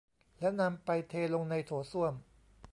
[0.39, 2.13] แล้วนำไปเทลงในโถส้วม